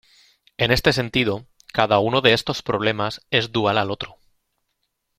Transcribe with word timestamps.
En 0.57 0.71
este 0.71 0.93
sentido, 0.93 1.45
cada 1.73 1.99
uno 1.99 2.21
de 2.21 2.33
estos 2.33 2.63
problemas 2.63 3.21
es 3.29 3.51
dual 3.51 3.77
al 3.77 3.91
otro. 3.91 4.15